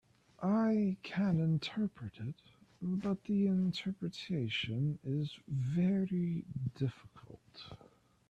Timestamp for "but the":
2.81-3.45